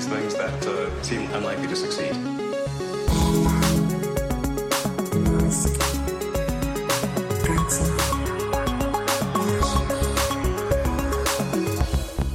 [0.00, 2.14] these things that uh, seem unlikely to succeed.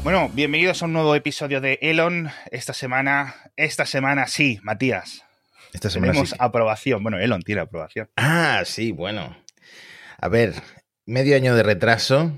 [0.03, 2.29] Bueno, bienvenidos a un nuevo episodio de Elon.
[2.51, 5.23] Esta semana, esta semana sí, Matías.
[5.73, 6.35] Esta semana Tenemos sí.
[6.37, 7.01] aprobación.
[7.01, 8.09] Bueno, Elon tiene aprobación.
[8.15, 9.35] Ah, sí, bueno.
[10.19, 10.53] A ver,
[11.07, 12.31] medio año de retraso.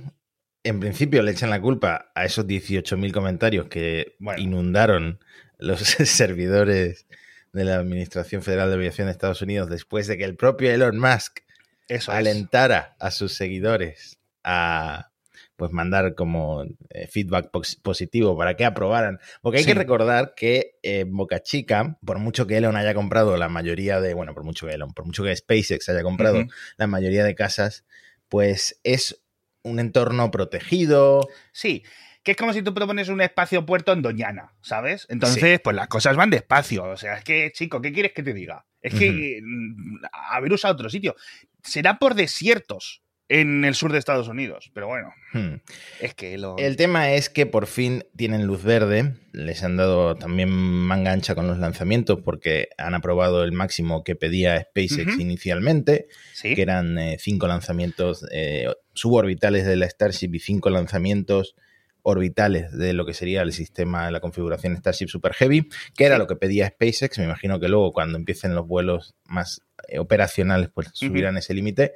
[0.68, 4.41] En principio le echan la culpa a esos 18.000 comentarios que Bueno.
[4.41, 5.20] inundaron
[5.57, 7.07] los servidores
[7.54, 11.00] de la Administración Federal de Aviación de Estados Unidos después de que el propio Elon
[11.00, 11.39] Musk
[11.87, 12.18] Eso es.
[12.18, 15.11] alentara a sus seguidores a
[15.56, 19.20] pues mandar como eh, feedback pos- positivo para que aprobaran.
[19.42, 19.70] Porque hay Sí.
[19.71, 24.14] que recordar que eh, Boca Chica, por mucho que Elon haya comprado la mayoría de,
[24.14, 26.43] bueno, por mucho que Elon, por mucho que SpaceX haya comprado
[26.78, 27.86] la mayoría de casas,
[28.29, 29.20] pues es
[29.64, 31.28] un entorno protegido.
[31.52, 31.84] Sí,
[32.23, 35.06] que es como si tú propones un espacio puerto en Doñana, ¿sabes?
[35.09, 36.84] Entonces, pues las cosas van despacio.
[36.84, 38.66] O sea, es que, chico, ¿qué quieres que te diga?
[38.81, 41.16] Es que mm, haber usado otro sitio.
[41.64, 45.56] Será por desiertos en el sur de Estados Unidos, pero bueno, Hmm.
[46.00, 46.56] es que lo...
[46.58, 51.36] El tema es que por fin tienen luz verde, les han dado también manga ancha
[51.36, 56.97] con los lanzamientos porque han aprobado el máximo que pedía SpaceX inicialmente, Sí, que eran
[56.97, 61.56] eh, cinco lanzamientos eh, suborbitales de la Starship y cinco lanzamientos
[62.03, 66.19] orbitales de lo que sería el sistema la configuración Starship Super Heavy, que era Sí.
[66.19, 67.17] lo que pedía SpaceX.
[67.19, 71.95] Me imagino que luego cuando empiecen los vuelos más eh, operacionales, pues subirán ese límite.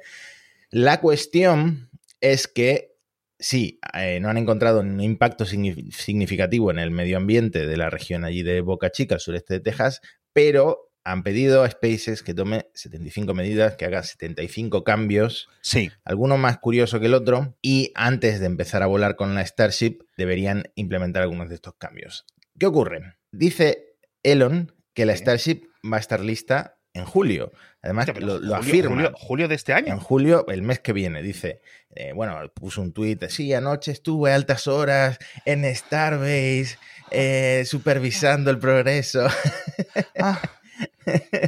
[0.72, 2.96] La cuestión es que
[3.38, 7.90] sí, eh, no han encontrado un impacto signi- significativo en el medio ambiente de la
[7.90, 10.00] región allí de Boca Chica, al sureste de Texas,
[10.32, 16.38] pero han pedido a SpaceX que tome 75 medidas, que haga 75 cambios, sí, alguno
[16.38, 20.62] más curioso que el otro, y antes de empezar a volar con la Starship deberían
[20.76, 22.24] implementar algunos de estos cambios.
[22.58, 23.16] ¿Qué ocurre?
[23.32, 25.16] Dice Elon que la.
[25.16, 27.52] Starship va a estar lista en julio.
[27.82, 28.94] Además, lo, lo julio- afirma.
[28.94, 30.00] Julio, julio de este En año.
[30.00, 31.60] julio, el mes que viene, dice,
[31.94, 36.78] eh, bueno, puso un tuit, sí, anoche estuve a altas horas en Starbase
[37.10, 39.26] eh, supervisando el progreso
[40.18, 40.40] Ah,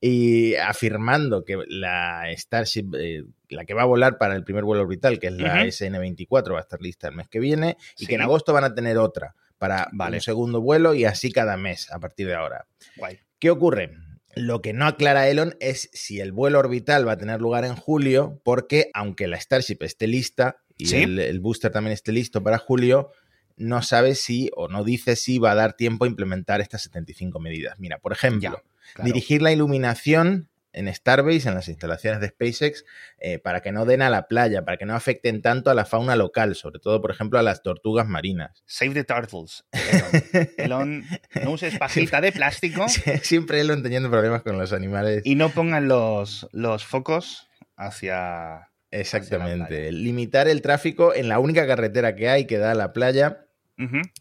[0.00, 4.82] y afirmando que la Starship, eh, la que va a volar para el primer vuelo
[4.82, 5.64] orbital, que es la Ujú.
[5.68, 8.74] SN24, va a estar lista el mes que viene y que en agosto van a
[8.74, 10.16] tener otra para Vale.
[10.18, 12.66] un segundo vuelo y así cada mes a partir de ahora.
[12.96, 13.18] guay.
[13.38, 13.92] ¿Qué ocurre?
[14.38, 17.74] Lo que no aclara Elon es si el vuelo orbital va a tener lugar en
[17.76, 20.96] julio, porque aunque la Starship esté lista y Sí.
[20.96, 23.10] el, el booster también esté listo para julio,
[23.56, 27.40] no sabe si o no dice si va a dar tiempo a implementar estas 75
[27.40, 27.76] medidas.
[27.78, 28.62] Mira, por ejemplo, Ya,
[28.94, 29.06] claro.
[29.06, 32.84] dirigir la iluminación en Starbase, en las instalaciones de SpaceX,
[33.18, 35.84] eh, para que no den a la playa, para que no afecten tanto a la
[35.84, 38.62] fauna local, sobre todo, por ejemplo, a las tortugas marinas.
[38.66, 39.64] Save the turtles.
[39.72, 41.04] Elon, Elon,
[41.44, 42.86] no uses pajita de plástico
[43.22, 45.22] Siempre Elon teniendo problemas con los animales.
[45.24, 48.70] y no pongan los, los focos hacia...
[48.90, 49.92] Exactamente.
[49.92, 53.47] Limitar el tráfico en la única carretera que hay que da a la playa,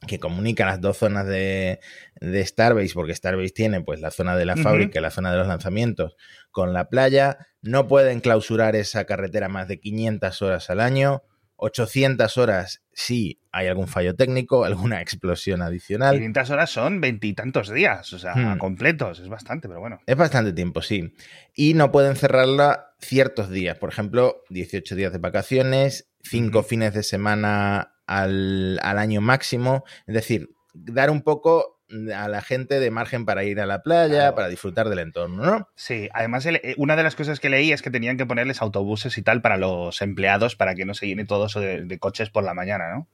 [0.07, 1.79] Que comunica las dos zonas de,
[2.21, 5.37] de Starbase, porque Starbase tiene pues la zona de la fábrica y la zona de
[5.37, 6.15] los lanzamientos
[6.51, 7.37] con la playa.
[7.61, 11.23] No pueden clausurar esa carretera más de 500 horas al año.
[11.59, 16.15] 800 horas si hay algún fallo técnico, alguna explosión adicional.
[16.15, 18.59] 500 horas son veintitantos días, o sea, Hmm.
[18.59, 19.19] completos.
[19.19, 19.99] Es bastante, pero bueno.
[20.05, 21.15] Es bastante tiempo, sí.
[21.55, 23.75] Y no pueden cerrarla ciertos días.
[23.79, 26.67] Por ejemplo, 18 días de vacaciones, 5 Ujú.
[26.67, 29.83] fines de semana al, al año máximo.
[30.07, 31.75] Es decir, dar un poco
[32.13, 34.35] a la gente de margen para ir a la playa, Claro.
[34.35, 35.69] para disfrutar del entorno, ¿no?
[35.75, 38.61] Sí, además el- eh, una de las cosas que leí es que tenían que ponerles
[38.61, 41.97] autobuses y tal para los empleados para que no se llene todo eso de, de
[41.99, 43.07] coches por la mañana, ¿no?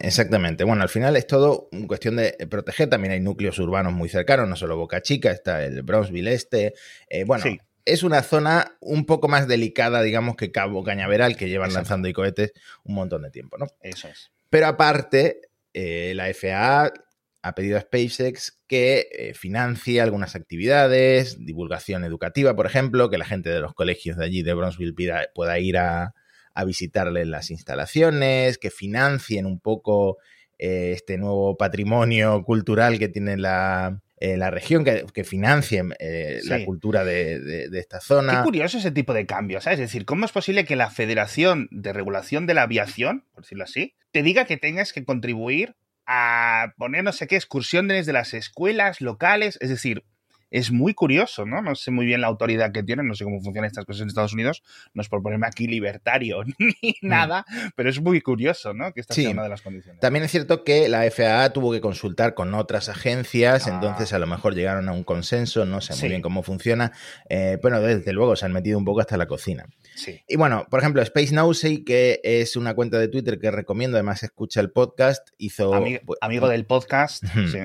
[0.00, 0.64] Exactamente.
[0.64, 2.88] Bueno, al final es todo cuestión de proteger.
[2.88, 6.74] También hay núcleos urbanos muy cercanos, no solo Boca Chica, está el Brownsville Este.
[7.08, 7.58] Eh, bueno, Sí.
[7.84, 11.80] es una zona un poco más delicada, digamos, que Cabo Cañaveral, que llevan Exacto.
[11.84, 12.52] lanzando ahí cohetes
[12.84, 13.66] un montón de tiempo, ¿no?
[13.82, 14.31] Eso es.
[14.52, 15.40] Pero aparte,
[15.72, 16.92] eh, la FAA
[17.40, 23.24] ha pedido a SpaceX que eh, financie algunas actividades, divulgación educativa, por ejemplo, que la
[23.24, 26.12] gente de los colegios de allí de Brownsville pida- pueda ir a,
[26.52, 30.18] a visitarle las instalaciones, que financien un poco
[30.58, 36.40] eh, este nuevo patrimonio cultural que tiene la, eh, la región, que, que financien eh,
[36.42, 36.48] Sí.
[36.50, 38.42] la cultura de, de- de esta Qué zona.
[38.44, 39.80] curioso ese tipo de cambios, ¿sabes?
[39.80, 43.64] Es decir, ¿cómo es posible que la Federación de Regulación de la Aviación, por decirlo
[43.64, 45.74] así, te diga que tengas que contribuir
[46.06, 49.58] a poner no sé qué excursiones de las escuelas locales?
[49.60, 50.04] Es decir,
[50.52, 51.60] es muy curioso, ¿no?
[51.62, 54.08] No sé muy bien la autoridad que tienen, no sé cómo funcionan estas cosas en
[54.08, 54.62] Estados Unidos,
[54.94, 57.08] no es por ponerme aquí libertario ni Mm.
[57.08, 57.44] nada,
[57.74, 58.92] pero es muy curioso, ¿no?
[58.92, 59.22] Que esta Sí.
[59.22, 60.00] sea una de las condiciones.
[60.00, 63.70] También es cierto que la FAA tuvo que consultar con otras agencias, Ah.
[63.74, 66.08] entonces a lo mejor llegaron a un consenso, no sé muy Sí.
[66.08, 66.92] bien cómo funciona,
[67.28, 69.64] eh, bueno, desde luego se han metido un poco hasta la cocina.
[69.94, 70.20] Sí.
[70.28, 74.22] Y bueno, por ejemplo, Space Nosey, que es una cuenta de Twitter que recomiendo, además
[74.22, 77.58] escucha el podcast, hizo, Ami- pues, amigo del podcast, sí.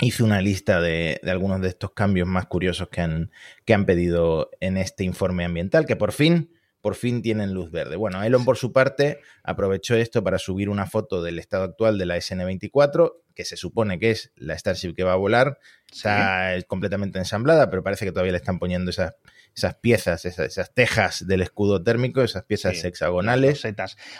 [0.00, 3.30] Hizo una lista de, de algunos de estos cambios más curiosos que han,
[3.64, 6.50] que han pedido en este informe ambiental, que por fin,
[6.80, 7.96] por fin tienen luz verde.
[7.96, 12.06] Bueno, Elon por su parte aprovechó esto para subir una foto del estado actual de
[12.06, 15.58] la SN24, que se supone que es la Starship que va a volar.
[15.90, 19.14] Está completamente ensamblada, pero parece que todavía le están poniendo esas,
[19.56, 23.64] esas piezas, esas, esas tejas del escudo térmico, esas piezas Sí, hexagonales.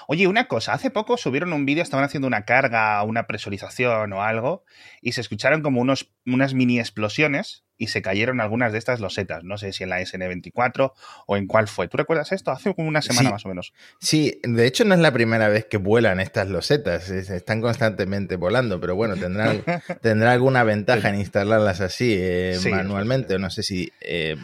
[0.08, 4.22] Oye, una cosa, hace poco subieron un vídeo, estaban haciendo una carga, una presurización o
[4.22, 4.64] algo,
[5.02, 9.42] y se escucharon como unos, unas mini explosiones y se cayeron algunas de estas losetas.
[9.42, 10.92] No sé si en la SN24
[11.26, 11.88] o en cuál fue.
[11.88, 12.50] ¿Tú recuerdas esto?
[12.50, 13.32] Hace como una semana Sí.
[13.32, 13.72] más o menos.
[14.00, 18.36] Sí, de hecho no es la primera vez que vuelan estas losetas, es- están constantemente
[18.36, 19.62] volando, pero bueno, tendrán,
[20.02, 24.36] tendrá alguna ventaja en instalarlas así eh, Sí, manualmente, no sé si eh,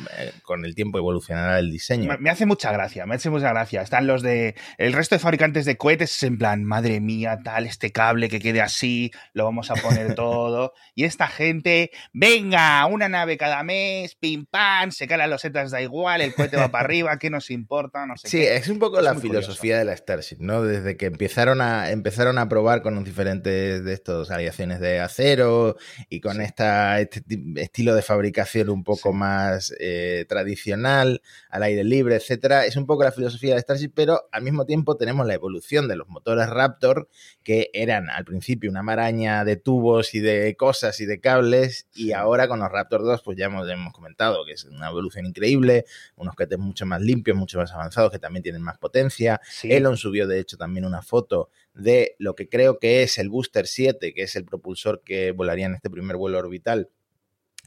[0.43, 2.09] con el tiempo evolucionará el diseño.
[2.09, 3.83] Me, me hace mucha gracia, me hace mucha gracia.
[3.83, 4.55] Están los de.
[4.79, 8.41] El resto de fabricantes de cohetes es en plan, madre mía, tal, este cable que
[8.41, 10.73] quede así, lo vamos a poner todo.
[10.95, 15.81] y esta gente, venga, una nave cada mes, pim pam, se caen las losetas, da
[15.83, 18.07] igual, el cohete va para arriba, ¿qué nos importa?
[18.07, 18.57] No sé Sí, qué.
[18.57, 20.63] es un poco Es la filosofía de la Starship, ¿no?
[20.63, 25.77] Desde que empezaron a, empezaron a probar con los diferentes de estos aleaciones de acero
[26.09, 26.43] y con Sí.
[26.43, 29.17] esta, este ti- estilo de fabricación un poco Sí.
[29.17, 32.65] más eh, tradicional, al aire libre, etcétera.
[32.67, 35.89] Es un poco la filosofía de la Starship, pero al mismo tiempo tenemos la evolución
[35.89, 37.09] de los motores Raptor,
[37.43, 42.13] que eran al principio una maraña de tubos y de cosas y de cables, y
[42.13, 45.85] ahora con los Raptor 2, pues ya hemos, hemos comentado que es una evolución increíble,
[46.17, 49.41] unos cohetes mucho más limpios, mucho más avanzados, que también tienen más potencia.
[49.49, 49.73] Sí.
[49.73, 53.67] Elon subió, de hecho, también una foto de lo que creo que es el Booster
[53.67, 56.91] 7, que es el propulsor que volaría en este primer vuelo orbital,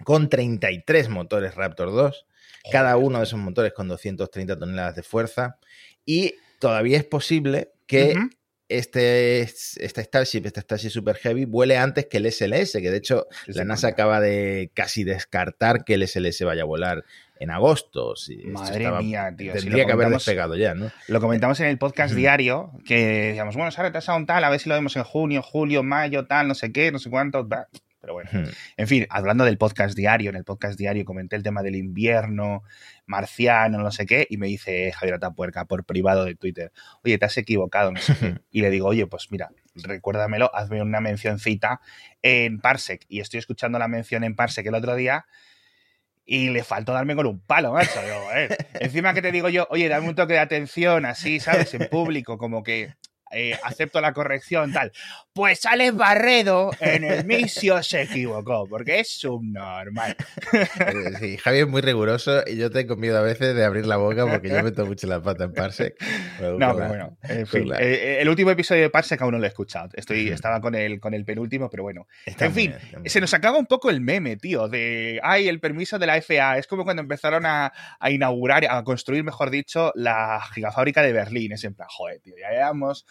[0.03, 2.25] con 33 motores Raptor 2,
[2.71, 5.57] cada uno de esos motores con 230 toneladas de fuerza,
[6.05, 8.15] y todavía es posible que.
[8.69, 13.27] Este, esta Starship, esta Starship Super Heavy, vuele antes que el SLS, que de hecho
[13.47, 17.03] la NASA acaba de casi descartar que el SLS vaya a volar
[17.39, 18.15] en agosto.
[18.15, 19.53] Si Madre estaba- mía, tío.
[19.53, 20.91] Tendría que haber despegado ya, ¿no?
[21.07, 24.49] Lo comentamos en el podcast diario, que decíamos, bueno, se ha retrasado un tal, a
[24.49, 27.47] ver si lo vemos en junio, julio, mayo, tal, no sé qué, no sé cuánto.
[28.01, 28.29] Pero bueno,
[28.77, 32.63] en fin, hablando del podcast diario, en el podcast diario comenté el tema del invierno,
[33.05, 36.71] marciano, no sé qué, y me dice Javier Atapuerca por privado de Twitter,
[37.03, 38.35] oye, te has equivocado, no sé qué.
[38.51, 41.81] Y le digo, oye, pues mira, recuérdamelo, hazme una mencioncita
[42.21, 43.05] en Parsec.
[43.09, 45.25] Y estoy escuchando la mención en Parsec el otro día
[46.25, 47.99] y le faltó darme con un palo, macho.
[48.79, 51.73] Encima que te digo yo, oye, dame un toque de atención, así, ¿sabes?
[51.73, 52.93] En público, como que
[53.31, 54.91] eh, acepto la corrección, tal.
[55.33, 60.15] Pues Alex Barredo en el misio se equivocó, porque es subnormal.
[60.53, 63.97] Eh, Sí, Javi es muy riguroso y yo tengo miedo a veces de abrir la
[63.97, 65.95] boca porque yo meto mucho la pata en Parsec.
[66.41, 67.69] No, pero bueno, en con fin.
[67.69, 69.89] la- eh, el último episodio de Parsec aún no lo he escuchado.
[69.93, 70.29] Estoy.
[70.29, 72.07] Estaba con el, con el penúltimo, pero bueno.
[72.25, 75.59] Está en fin, bien, Se nos acaba un poco el meme, tío, de, ay, el
[75.59, 76.57] permiso de la FAA.
[76.57, 81.51] Es como cuando empezaron a, a inaugurar, a construir, mejor dicho, la gigafábrica de Berlín.
[81.53, 83.05] Es en plan, joder, tío, ya llevamos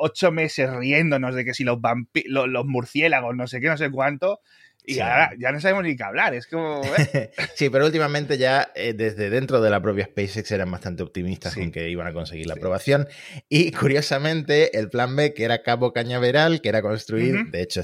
[0.00, 3.76] ocho meses riéndonos de que si los, vampi- lo- los, murciélagos, no sé qué, no
[3.76, 4.40] sé cuánto,
[4.82, 5.00] y Sí.
[5.00, 6.32] ahora ya no sabemos ni qué hablar.
[6.34, 6.80] Es como,
[7.14, 7.30] ¿eh?
[7.54, 11.60] Sí, pero últimamente ya eh, desde dentro de la propia SpaceX eran bastante optimistas Sí.
[11.60, 12.60] con que iban a conseguir la Sí.
[12.60, 13.06] aprobación.
[13.50, 17.82] Y curiosamente, el plan B, que era Cabo Cañaveral, que era construir, de hecho,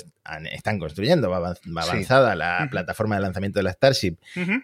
[0.50, 4.16] están construyendo, va avanzada la plataforma de lanzamiento de la Starship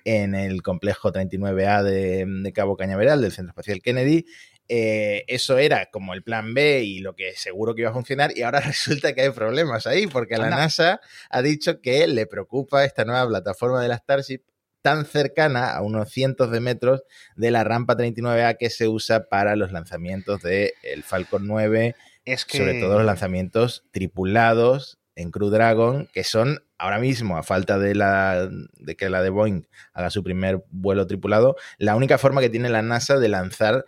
[0.05, 4.25] en el complejo 39A de, de Cabo Cañaveral del Centro Espacial Kennedy.
[4.69, 8.33] Eh, eso era como el plan B y lo que seguro que iba a funcionar
[8.37, 10.51] y ahora resulta que hay problemas ahí porque la.
[10.51, 11.01] NASA
[11.31, 14.43] ha dicho que le preocupa esta nueva plataforma de la Starship
[14.83, 17.05] tan cercana a unos cientos de metros
[17.37, 22.59] de la rampa 39A que se usa para los lanzamientos del Falcon 9, es que...
[22.59, 27.95] sobre todo los lanzamientos tripulados en Crew Dragon, que son ahora mismo, a falta de,
[27.95, 32.51] la, de que la de Boeing haga su primer vuelo tripulado, la única forma que
[32.51, 33.85] tiene la NASA de lanzar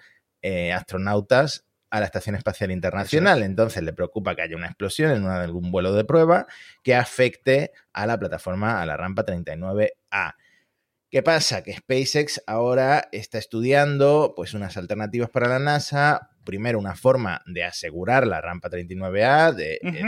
[0.47, 3.43] eh, astronautas a la Estación Espacial Internacional.
[3.43, 6.47] Entonces le preocupa que haya una explosión en una- algún vuelo de prueba
[6.83, 10.35] que afecte a la plataforma, a la rampa 39A.
[11.11, 11.63] ¿Qué pasa?
[11.63, 16.31] Que SpaceX ahora está estudiando pues, unas alternativas para la NASA.
[16.45, 20.03] Primero, una forma de asegurar la rampa 39A, de, eh,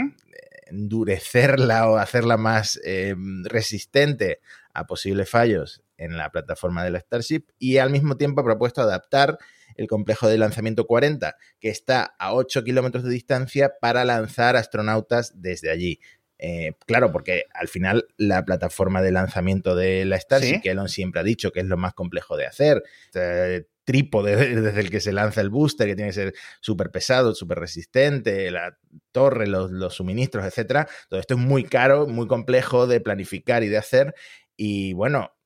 [0.67, 3.15] endurecerla o hacerla más eh,
[3.45, 4.39] resistente
[4.73, 8.81] a posibles fallos en la plataforma de la Starship y al mismo tiempo ha propuesto
[8.81, 9.37] adaptar
[9.77, 15.31] el complejo de lanzamiento 40, que está a 8 kilómetros de distancia, para lanzar astronautas
[15.35, 15.99] desde allí.
[16.39, 21.21] Eh, claro, porque al final la plataforma de lanzamiento de la Starship, que Elon siempre
[21.21, 22.83] ha dicho que es lo más complejo de hacer,
[23.15, 27.33] eh, trípode desde el que se lanza el booster, que tiene que ser súper pesado,
[27.33, 28.77] súper resistente, la
[29.11, 30.87] torre, los, los suministros, etcétera.
[31.09, 34.13] Todo esto es muy caro, muy complejo de planificar y de hacer.
[34.55, 35.36] Y bueno,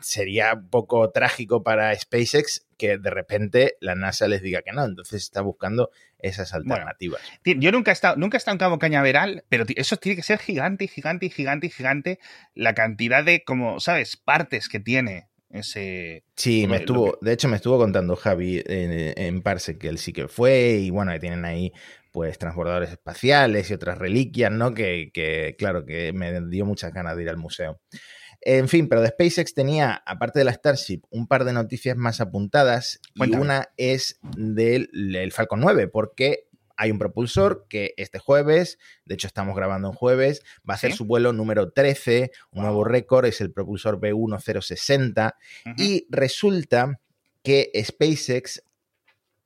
[0.00, 4.84] sería un poco trágico para SpaceX que de repente la NASA les diga que no.
[4.84, 7.20] Entonces está buscando esas alternativas.
[7.44, 10.38] yo nunca he estado, nunca he estado en Cabo Cañaveral, pero eso tiene que ser
[10.38, 12.18] gigante, gigante, gigante, gigante.
[12.54, 14.16] La cantidad de, como, ¿sabes?
[14.16, 16.24] Partes que tiene ese.
[16.36, 20.12] Sí, me estuvo, de hecho me estuvo contando Javi en, en Parse que él sí
[20.12, 21.72] que fue y bueno, tienen ahí
[22.10, 24.74] pues transbordadores espaciales y otras reliquias, ¿no?
[24.74, 27.80] Que, que, claro, que me dio muchas ganas de ir al museo.
[28.44, 32.20] En fin, pero de SpaceX tenía, aparte de la Starship, un par de noticias más
[32.20, 39.14] apuntadas y una es del Falcon 9, porque hay un propulsor que este jueves, de
[39.14, 43.26] hecho estamos grabando en jueves, va a hacer su vuelo número 13, un nuevo récord,
[43.26, 45.34] es el propulsor B1060,
[45.76, 47.00] y resulta
[47.44, 48.64] que SpaceX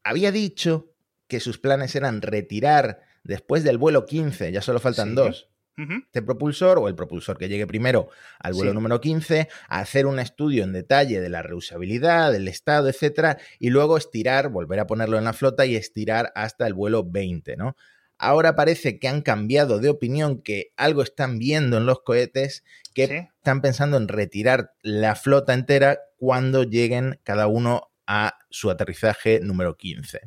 [0.04, 0.90] había dicho
[1.28, 6.78] que sus planes eran retirar después del vuelo 15, ya solo faltan dos, este propulsor
[6.78, 11.20] o el propulsor que llegue primero al vuelo número 15, hacer un estudio en detalle
[11.20, 15.66] de la reusabilidad, del estado, etcétera, y luego estirar, volver a ponerlo en la flota
[15.66, 17.76] y estirar hasta el vuelo 20, ¿no?
[18.18, 22.64] Ahora parece que han cambiado de opinión, que algo están viendo en los cohetes,
[22.94, 29.40] que están pensando en retirar la flota entera cuando lleguen cada uno a su aterrizaje
[29.42, 30.20] número 15.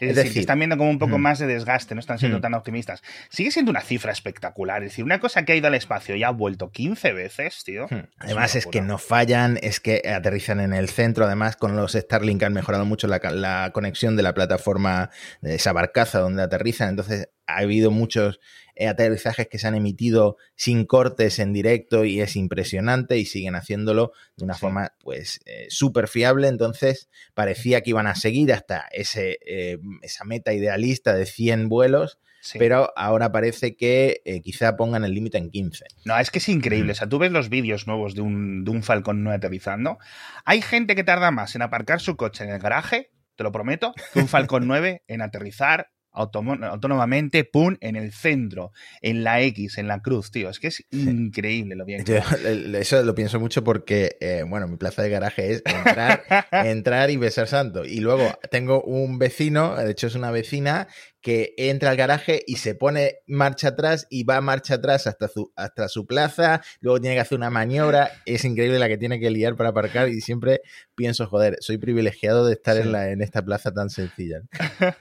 [0.00, 3.02] Es, decir, están viendo como un poco más de desgaste, no están siendo tan optimistas.
[3.28, 4.82] Sigue siendo una cifra espectacular.
[4.82, 7.86] Es decir, una cosa que ha ido al espacio y ha vuelto 15 veces, tío.
[8.18, 11.26] Además, es, que no fallan, es que aterrizan en el centro.
[11.26, 15.10] Además, con los Starlink han mejorado mucho la, la conexión de la plataforma
[15.42, 16.88] de esa barcaza donde aterrizan.
[16.88, 18.40] Entonces, ha habido muchos
[18.78, 23.54] eh, aterrizajes que se han emitido sin cortes en directo y es impresionante y siguen
[23.54, 26.48] haciéndolo de una forma pues eh, súper fiable.
[26.48, 32.18] Entonces parecía que iban a seguir hasta ese, eh, esa meta idealista de 100 vuelos.
[32.56, 35.84] Pero ahora parece que quizá pongan el límite en 15.
[36.04, 36.92] No, es que es increíble.
[36.92, 39.98] O sea, tú ves los vídeos nuevos de un, de un Falcon no aterrizando.
[40.44, 43.94] Hay gente que tarda más en aparcar su coche en el garaje, te lo prometo,
[44.12, 49.86] que un Falcon 9 en aterrizar autónomamente, pum, en el centro, en la X, en
[49.86, 50.48] la cruz, tío.
[50.48, 52.04] Es que es increíble lo bien.
[52.74, 57.16] eso lo pienso mucho porque, eh, bueno, mi plaza de garaje es entrar, entrar y
[57.16, 57.84] besar santo.
[57.84, 60.88] Y luego tengo un vecino, de hecho es una vecina,
[61.26, 65.52] que entra al garaje y se pone marcha atrás y va marcha atrás hasta su,
[65.56, 69.28] hasta su plaza, luego tiene que hacer una maniobra, es increíble la que tiene que
[69.30, 70.60] liar para aparcar y siempre
[70.94, 74.42] pienso, joder, soy privilegiado de estar en, la, en esta plaza tan sencilla.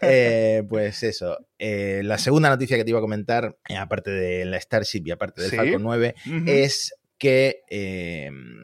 [0.02, 4.46] Eh, pues eso, eh, la segunda noticia que te iba a comentar, eh, aparte de
[4.46, 6.16] la Starship y aparte del Falcon 9,
[6.48, 7.62] es que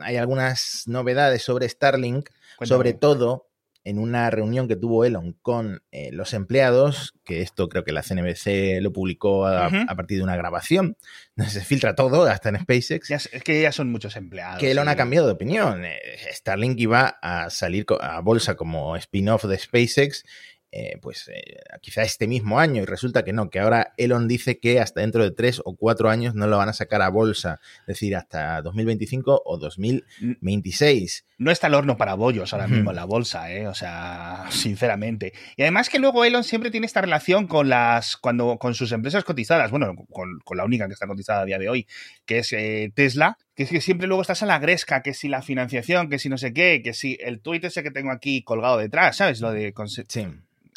[0.01, 2.29] hay algunas novedades sobre Starlink,
[2.63, 3.50] sobre todo
[3.83, 8.03] en una reunión que tuvo Elon con eh, los empleados, que esto creo que la
[8.03, 10.97] CNBC lo publicó a, partir de una grabación,
[11.47, 13.11] se filtra todo, hasta en SpaceX.
[13.11, 14.59] es que ya son muchos empleados.
[14.59, 15.85] Que Elon ha cambiado de opinión.
[15.85, 15.99] Eh,
[16.31, 20.23] Starlink iba a salir a bolsa como spin-off de SpaceX
[20.73, 24.57] eh, pues eh, quizá este mismo año y resulta que no, que ahora Elon dice
[24.57, 27.59] que hasta dentro de tres o cuatro años no lo van a sacar a bolsa,
[27.81, 31.25] es decir, hasta 2025 o 2026.
[31.39, 33.67] No está el horno para bollos ahora mismo en la bolsa, ¿eh?
[33.67, 35.33] o sea, sinceramente.
[35.57, 39.25] Y además que luego Elon siempre tiene esta relación con las, cuando, con sus empresas
[39.25, 41.87] cotizadas, bueno, con, la única que está cotizada a día de hoy,
[42.25, 45.27] que es eh, Tesla, que es que siempre luego estás a la gresca, que si
[45.27, 48.43] la financiación, que si no sé qué, que si el tweet ese que tengo aquí
[48.43, 49.41] colgado detrás, ¿sabes?
[49.41, 49.73] Lo de...
[50.07, 50.27] Sí.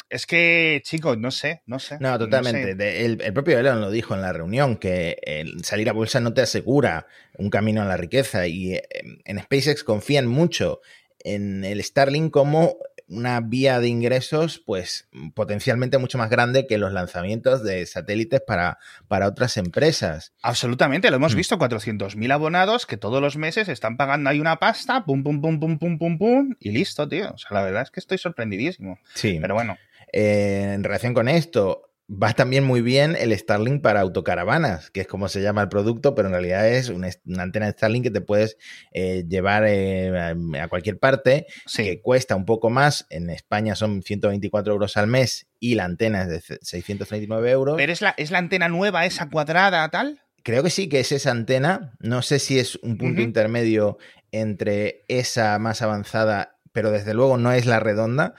[0.09, 1.97] Es que, chicos, no sé, no sé.
[1.99, 3.05] No, totalmente.
[3.05, 5.17] el, propio Elon lo dijo en la reunión, que
[5.63, 7.07] salir a bolsa no te asegura
[7.37, 8.47] un camino a la riqueza.
[8.47, 10.81] Y em, en SpaceX confían mucho
[11.19, 16.91] en el Starlink como una vía de ingresos, pues potencialmente mucho más grande que los
[16.91, 20.33] lanzamientos de satélites para, para otras empresas.
[20.41, 21.37] Absolutamente, lo hemos mm.
[21.37, 25.59] visto, 400.000 abonados que todos los meses están pagando ahí una pasta, pum, pum, pum,
[25.59, 27.31] pum, pum, pum, pum, y listo, tío.
[27.31, 28.99] O sea, la verdad es que estoy sorprendidísimo.
[29.13, 29.37] Sí.
[29.39, 29.77] Pero bueno.
[30.15, 35.07] Eh, en relación con esto, va también muy bien el Starlink para autocaravanas, que es
[35.07, 38.21] como se llama el producto, pero en realidad es una, antena de Starlink que te
[38.21, 38.57] puedes
[38.93, 43.05] eh, llevar eh, a cualquier parte, que cuesta un poco más.
[43.09, 47.75] En España son 124 euros al mes y la antena es de 639 euros.
[47.75, 50.21] ¿Pero es la, es la antena nueva, esa cuadrada, tal?
[50.43, 51.97] Creo que sí, que es esa antena.
[51.99, 53.97] No sé si es un punto intermedio
[54.31, 58.33] entre esa más avanzada pero desde luego no es la redonda.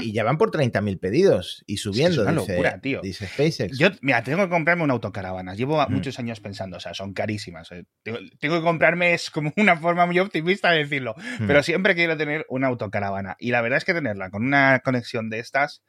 [0.00, 2.22] Y ya van por 30.000 pedidos y subiendo.
[2.22, 3.02] Es una dice, locura, tío.
[3.02, 3.76] Dice SpaceX.
[3.76, 5.54] Yo, mira, tengo que comprarme una autocaravana.
[5.54, 7.70] Llevo muchos años pensando, o sea, son carísimas.
[7.70, 7.84] Eh.
[8.02, 11.14] Tengo, que comprarme, es como una forma muy optimista de decirlo.
[11.46, 13.36] Pero siempre quiero tener una autocaravana.
[13.38, 15.82] Y la verdad es que tenerla con una conexión de estas,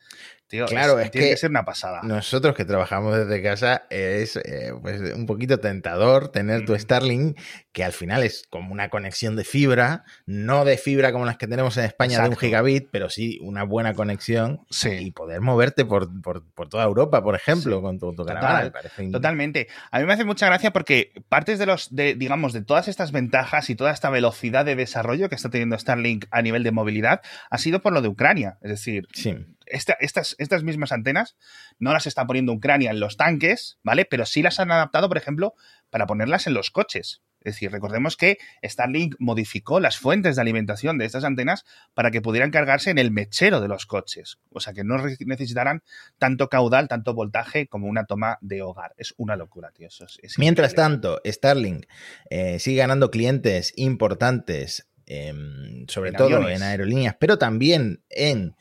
[0.54, 2.02] tío, claro, es, tiene que, ser una pasada.
[2.04, 7.40] Nosotros que trabajamos desde casa es eh, pues, un poquito tentador tener tu Starlink,
[7.72, 11.48] que al final es como una conexión de fibra, no de fibra como las que
[11.48, 16.08] tenemos en España de un gigabit, pero sí una buena conexión y poder moverte por,
[16.70, 18.72] toda Europa, por ejemplo, con tu, caravana.
[19.12, 19.68] Totalmente.
[19.90, 23.12] A mí me hace mucha gracia porque partes de los, de, digamos, de todas estas
[23.12, 27.22] ventajas y toda esta velocidad de desarrollo que está teniendo Starlink a nivel de movilidad
[27.50, 28.60] ha sido por lo de Ucrania.
[28.62, 29.08] Es decir,
[29.74, 31.36] estas, estas mismas antenas
[31.80, 34.06] no las está poniendo Ucrania en los tanques, ¿vale?
[34.06, 35.56] Pero sí las han adaptado, por ejemplo,
[35.90, 37.22] para ponerlas en los coches.
[37.44, 42.22] Es decir, recordemos que Starlink modificó las fuentes de alimentación de estas antenas para que
[42.22, 44.40] pudieran cargarse en el mechero de los coches.
[44.52, 45.84] O sea, que no necesitaran
[46.18, 48.94] tanto caudal, tanto voltaje como una toma de hogar.
[48.98, 49.90] Es una locura, tío.
[50.38, 51.86] Mientras tanto, Starlink
[52.30, 58.56] eh, sigue ganando clientes importantes, em, sobre todo en aerolíneas, pero también en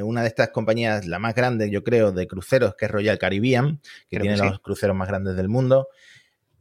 [0.00, 3.80] una de estas compañías, la más grande, yo creo, de cruceros, que es Royal Caribbean,
[4.08, 5.88] que tiene los cruceros más grandes del mundo.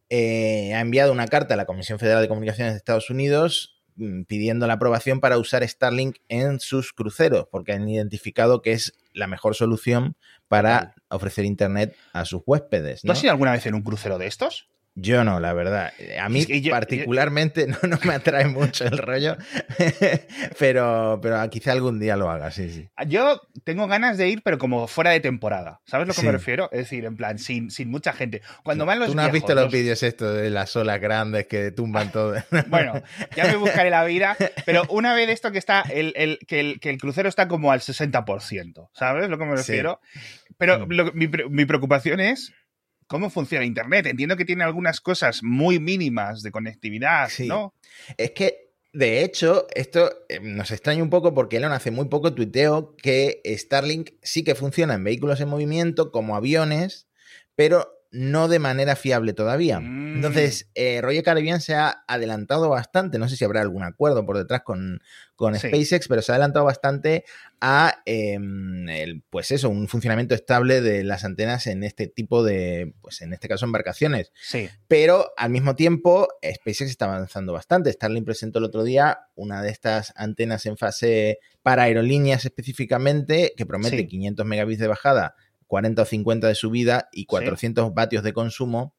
[0.10, 4.24] Eh, ha enviado una carta a la Comisión Federal de Comunicaciones de Estados Unidos mm,
[4.24, 9.28] pidiendo la aprobación para usar Starlink en sus cruceros, porque han identificado que es la
[9.28, 10.18] mejor solución
[10.50, 13.04] para ofrecer Internet a sus huéspedes.
[13.04, 14.68] ¿Tú has ido alguna vez en un crucero de estos?
[14.96, 15.94] Yo no, la verdad.
[16.20, 19.38] A mí particularmente no, no, me atrae mucho el rollo,
[20.60, 22.90] pero, pero quizá algún día lo haga, sí, sí.
[23.08, 25.82] Yo tengo ganas de ir, pero como fuera de temporada.
[25.86, 26.70] ¿Sabes lo que me refiero?
[26.74, 28.42] Es decir, en plan, sin, sin mucha gente.
[28.64, 31.72] Cuando van los ¿Tú no has visto los, vídeos estos de las olas grandes que
[31.72, 32.36] tumban todo?
[32.68, 33.02] bueno,
[33.36, 36.80] ya me buscaré la vida, pero una vez esto que está, el, el, que, el,
[36.82, 40.02] que el crucero está como al 60%, ¿sabes lo que me refiero?
[40.58, 41.12] Pero mm.
[41.14, 42.54] mi, mi preocupación es
[43.12, 44.06] cómo funciona Internet.
[44.06, 47.76] Entiendo que tiene algunas cosas muy mínimas de conectividad, ¿no?
[48.16, 52.34] Es que, de hecho, esto eh, nos extraña un poco porque Elon hace muy poco
[52.34, 57.10] tuiteo que Starlink sí que funciona en vehículos en movimiento como aviones,
[57.54, 59.80] pero no de manera fiable todavía.
[59.80, 60.16] Mm.
[60.16, 64.38] Entonces, eh, Roger Caribbean se ha adelantado bastante, no sé si habrá algún acuerdo por
[64.38, 65.02] detrás con,
[65.36, 67.24] con SpaceX, pero se ha adelantado bastante
[67.62, 72.94] a, em, el, pues eso, un funcionamiento estable de las antenas en este tipo de,
[73.02, 74.34] pues en este caso, embarcaciones.
[74.42, 74.70] Sí.
[74.90, 77.94] Pero al mismo tiempo, SpaceX está avanzando bastante.
[77.94, 83.66] Starlink presentó el otro día una de estas antenas en fase para aerolíneas específicamente, que
[83.66, 85.36] promete 500 megabits de bajada
[85.72, 88.94] 40 o 50 de subida y 400 vatios de consumo.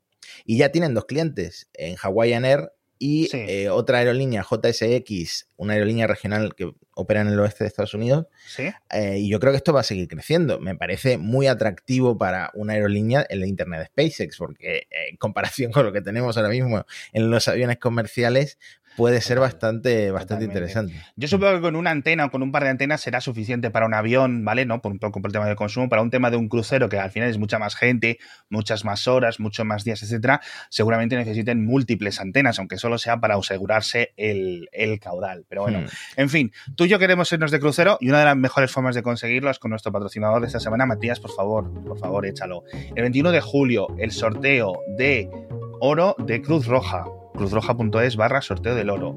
[0.47, 6.07] Y ya tienen dos clientes en Hawaiian Air y eh, otra aerolínea, JSX, una aerolínea
[6.07, 8.27] regional que opera en el oeste de Estados Unidos.
[8.91, 10.61] Eh, y yo creo que esto va a seguir creciendo.
[10.61, 15.73] Me parece muy atractivo para una aerolínea el Internet de SpaceX, porque eh, en comparación
[15.73, 18.59] con lo que tenemos ahora mismo en los aviones comerciales,
[18.97, 20.95] puede ser bastante, bastante interesante.
[21.17, 23.87] Yo supongo que con una antena o con un par de antenas será suficiente para
[23.87, 24.67] un avión, ¿vale?
[24.67, 24.83] ¿No?
[24.83, 26.99] Por un poco por el tema de consumo, para un tema de un crucero que
[26.99, 31.65] al final es mucha más gente, muchas más horas, muchos más días, etcétera, seguramente necesiten
[31.65, 34.69] múltiples antenas, aunque solo sea para asegurarse el,
[35.01, 35.45] caudal.
[35.49, 35.87] Pero bueno, hmm.
[36.17, 38.95] en fin, tú y yo queremos irnos de crucero y una de las mejores formas
[38.95, 42.65] de conseguirlo es con nuestro patrocinador de esta semana, Matías, por favor, por favor, échalo.
[42.95, 45.29] El 21 de julio, el sorteo de
[45.81, 49.17] oro de Cruz Roja cruzroja.es barra sorteo del oro.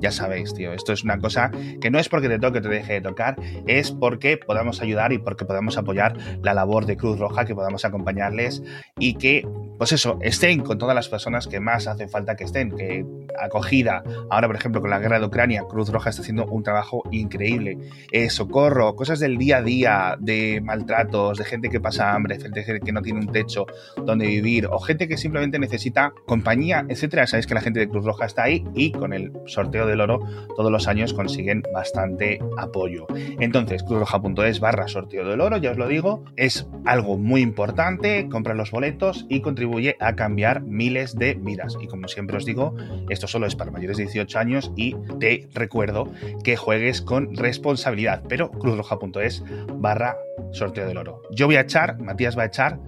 [0.00, 2.68] Ya sabéis, tío, esto es una cosa que no es porque te toque o te
[2.68, 7.18] deje de tocar, es porque podamos ayudar y porque podamos apoyar la labor de Cruz
[7.18, 8.62] Roja, que podamos acompañarles
[8.98, 9.46] y que,
[9.78, 13.04] pues eso, estén con todas las personas que más hace falta que estén, que
[13.38, 17.02] acogida, ahora por ejemplo con la guerra de Ucrania, Cruz Roja está haciendo un trabajo
[17.10, 17.78] increíble,
[18.12, 22.80] eh, socorro, cosas del día a día, de maltratos, de gente que pasa hambre, gente
[22.80, 23.66] que no tiene un techo
[24.04, 27.26] donde vivir, o gente que simplemente necesita compañía, etcétera.
[27.26, 30.20] Sabéis que la gente de Cruz Roja está ahí y con el sorteo del oro
[30.56, 33.06] todos los años consiguen bastante apoyo.
[33.40, 38.54] Entonces, cruzroja.es barra sorteo del oro, ya os lo digo, es algo muy importante, compra
[38.54, 41.76] los boletos y contribuye a cambiar miles de vidas.
[41.80, 42.74] Y como siempre os digo,
[43.08, 46.10] esto solo es para mayores de 18 años y te recuerdo
[46.44, 49.42] que juegues con responsabilidad, pero cruzroja.es
[49.74, 50.16] barra
[50.52, 51.22] sorteo del oro.
[51.30, 52.78] Yo voy a echar, Matías va a echar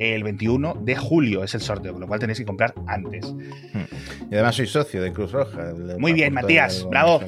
[0.00, 3.32] el 21 de julio es el sorteo, con lo cual tenéis que comprar antes.
[4.30, 5.74] Y además soy socio de Cruz Roja.
[5.98, 7.22] Muy bien, Matías, bravo.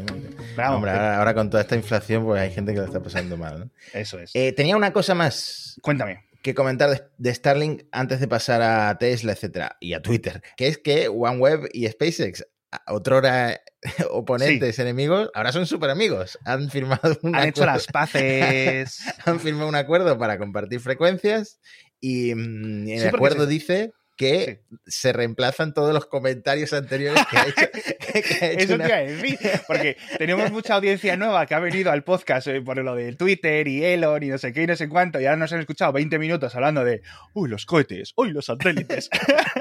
[0.56, 0.76] bravo.
[0.76, 3.60] Hombre, ahora, con toda esta inflación, pues hay gente que lo está pasando mal.
[3.60, 3.70] ¿no?
[3.92, 4.30] Eso es.
[4.34, 5.78] Eh, tenía una cosa más.
[5.82, 6.24] Cuéntame.
[6.42, 10.78] Que comentar de, Starlink antes de pasar a Tesla, etcétera, y a Twitter, que es
[10.78, 12.44] que OneWeb y SpaceX
[12.86, 13.60] otrora
[14.10, 16.38] oponentes, enemigos, ahora son súper amigos.
[16.44, 19.02] Han firmado un Han hecho las paces.
[19.24, 21.60] han firmado un acuerdo para compartir frecuencias
[22.02, 27.46] y mm, en el acuerdo dice que se reemplazan todos los comentarios anteriores que ha
[27.46, 27.66] hecho.
[28.42, 32.48] Eso te iba a decir, porque tenemos mucha audiencia nueva que ha venido al podcast
[32.48, 35.18] eh, por lo de Twitter y Elon y no sé qué y no sé cuánto,
[35.20, 39.08] y ahora nos han escuchado 20 minutos hablando de, uy, los cohetes, uy, los satélites.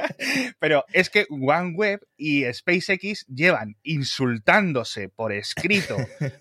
[0.60, 5.95] Pero es que OneWeb y SpaceX llevan insultándose por escrito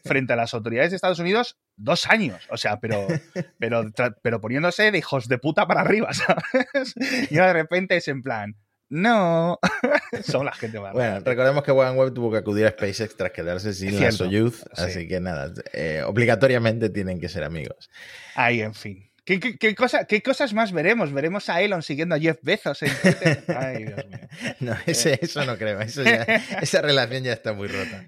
[0.04, 3.06] frente a las autoridades de Estados Unidos dos años, o sea, pero,
[3.58, 3.86] pero,
[4.22, 6.94] pero poniéndose de hijos de puta para arriba, ¿sabes?
[7.30, 8.56] Y de repente es en plan,
[8.88, 9.58] no,
[10.24, 10.92] son la gente más.
[10.92, 15.06] Bueno, recordemos que OneWeb tuvo que acudir a SpaceX tras quedarse sin la Soyuz, así
[15.06, 17.88] que nada, eh, obligatoriamente tienen que ser amigos.
[18.34, 19.09] Ahí, en fin.
[19.24, 21.12] ¿Qué, cosa, ¿Qué, cosas más veremos?
[21.12, 23.44] ¿Veremos a Elon siguiendo a Jeff Bezos en Twitter?
[23.56, 24.18] Ay, Dios mío.
[24.60, 25.80] No, eso no creo.
[26.62, 28.06] esa relación ya está muy rota.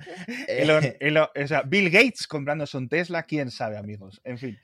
[0.48, 4.20] Elon, o sea, Bill Gates comprándose un Tesla, quién sabe, amigos.
[4.25, 4.59] En fin.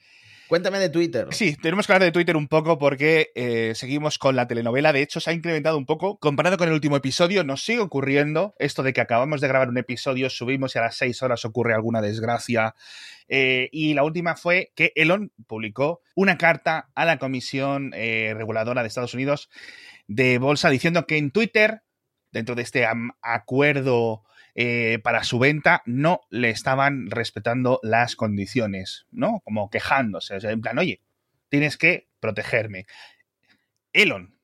[0.48, 1.28] Cuéntame de Twitter.
[1.30, 4.94] Sí, tenemos que hablar de Twitter un poco porque eh, seguimos con la telenovela.
[4.94, 6.18] De hecho, se ha incrementado un poco.
[6.18, 9.76] Comparado con el último episodio, nos sigue ocurriendo esto de que acabamos de grabar un
[9.76, 12.74] episodio, subimos y a las seis horas ocurre alguna desgracia.
[13.28, 18.80] Eh, y la última fue que Elon publicó una carta a la Comisión eh, Reguladora
[18.80, 19.50] de Estados Unidos
[20.06, 21.82] de Bolsa diciendo que en Twitter,
[22.32, 22.86] dentro de este
[23.20, 24.22] acuerdo
[24.60, 29.38] eh, para su venta no le estaban respetando las condiciones, ¿no?
[29.44, 31.00] Como quejándose, o sea, en plan, oye,
[31.48, 32.86] tienes que protegerme.
[33.92, 34.34] Elon,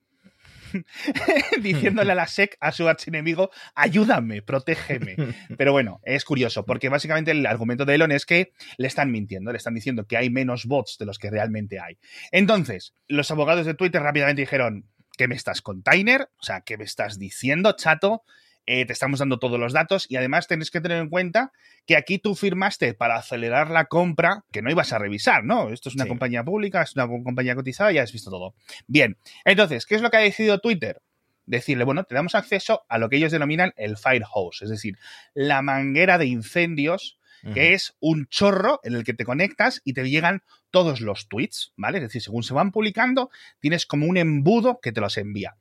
[1.61, 5.17] diciéndole a la SEC, a su archienemigo, ayúdame, protégeme.
[5.57, 9.51] Pero bueno, es curioso, porque básicamente el argumento de Elon es que le están mintiendo,
[9.51, 11.97] le están diciendo que hay menos bots de los que realmente hay.
[12.31, 16.29] Entonces, los abogados de Twitter rápidamente dijeron, ¿qué me estás, container?
[16.39, 18.23] O sea, ¿qué me estás diciendo, chato?
[18.67, 21.51] Eh, te estamos dando todos los datos y además tenés que tener en cuenta
[21.85, 25.69] que aquí tú firmaste para acelerar la compra que no ibas a revisar, ¿no?
[25.69, 28.55] Esto es una compañía pública, es una compañía cotizada, ya has visto todo.
[28.87, 31.01] Bien, entonces, ¿qué es lo que ha decidido Twitter?
[31.45, 34.97] Decirle, bueno, te damos acceso a lo que ellos denominan el fire hose, es decir,
[35.35, 37.19] la manguera de incendios
[37.53, 41.73] que es un chorro en el que te conectas y te llegan todos los tweets,
[41.77, 41.99] ¿vale?
[41.99, 43.29] Es decir, según se van publicando,
[43.59, 45.55] tienes como un embudo que te los envía.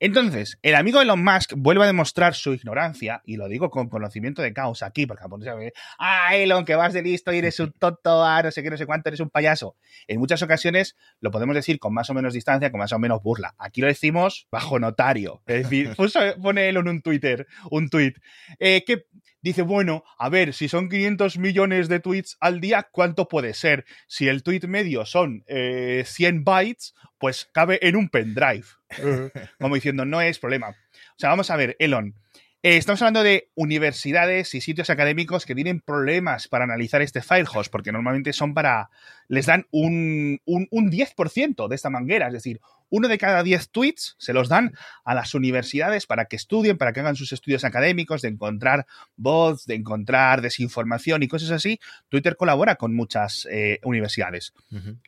[0.00, 4.42] Entonces, el amigo Elon Musk vuelve a demostrar su ignorancia, y lo digo con conocimiento
[4.42, 5.56] de causa aquí, porque a
[5.98, 8.76] ah, Elon, que vas de listo y eres un tonto, ah, no sé qué, no
[8.76, 9.76] sé cuánto, eres un payaso.
[10.06, 13.22] En muchas ocasiones lo podemos decir con más o menos distancia, con más o menos
[13.22, 13.54] burla.
[13.58, 15.42] Aquí lo decimos bajo notario.
[15.46, 15.94] Es decir,
[16.42, 18.14] pone Elon un Twitter, un tweet,
[18.60, 19.06] eh, que
[19.40, 23.84] dice, bueno, a ver, si son 500 millones de tweets al día, ¿cuánto puede ser?
[24.06, 26.04] Si el tweet medio son 100 eh,
[26.42, 28.66] bytes, pues cabe en un pendrive.
[29.58, 30.70] Como diciendo, no es problema.
[30.70, 32.14] O sea, vamos a ver, Elon.
[32.60, 37.70] Eh, estamos hablando de universidades y sitios académicos que tienen problemas para analizar este Firehose,
[37.70, 38.90] porque normalmente son para.
[39.28, 43.70] les dan un, un, un 10% de esta manguera, es decir, uno de cada diez
[43.70, 44.72] tweets se los dan
[45.04, 49.66] a las universidades para que estudien, para que hagan sus estudios académicos, de encontrar bots,
[49.66, 51.78] de encontrar desinformación y cosas así.
[52.08, 54.52] Twitter colabora con muchas eh, universidades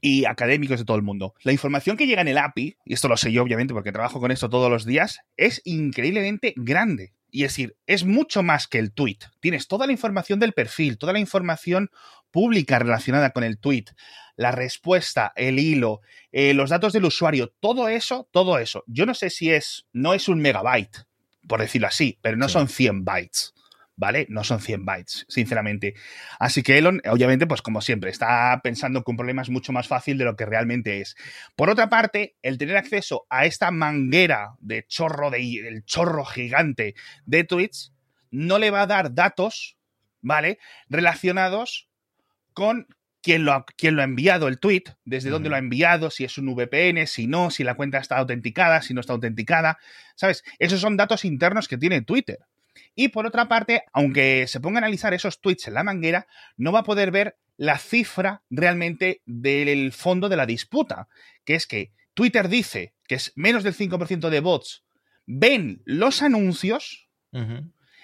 [0.00, 1.34] y académicos de todo el mundo.
[1.42, 4.20] La información que llega en el API, y esto lo sé yo obviamente porque trabajo
[4.20, 7.12] con esto todos los días, es increíblemente grande.
[7.30, 9.18] Y es decir, es mucho más que el tweet.
[9.40, 11.90] Tienes toda la información del perfil, toda la información
[12.30, 13.86] pública relacionada con el tweet,
[14.36, 16.00] la respuesta, el hilo,
[16.32, 18.84] eh, los datos del usuario, todo eso, todo eso.
[18.86, 21.04] Yo no sé si es, no es un megabyte,
[21.46, 23.54] por decirlo así, pero no son 100 bytes.
[24.00, 24.24] ¿Vale?
[24.30, 25.92] No son 100 bytes, sinceramente.
[26.38, 29.88] Así que Elon, obviamente, pues como siempre, está pensando que un problema es mucho más
[29.88, 31.16] fácil de lo que realmente es.
[31.54, 36.94] Por otra parte, el tener acceso a esta manguera de chorro, de, el chorro gigante
[37.26, 37.92] de tweets,
[38.30, 39.76] no le va a dar datos,
[40.22, 40.58] ¿vale?
[40.88, 41.90] Relacionados
[42.54, 42.86] con
[43.20, 46.38] quién lo, ha, lo ha enviado el tweet, desde dónde lo ha enviado, si es
[46.38, 49.76] un VPN, si no, si la cuenta está autenticada, si no está autenticada.
[50.14, 50.42] ¿Sabes?
[50.58, 52.38] Esos son datos internos que tiene Twitter.
[53.00, 56.26] Y por otra parte, aunque se ponga a analizar esos tweets en la manguera,
[56.58, 61.08] no va a poder ver la cifra realmente del fondo de la disputa,
[61.46, 64.84] que es que Twitter dice que es menos del 5% de bots
[65.24, 67.08] ven los anuncios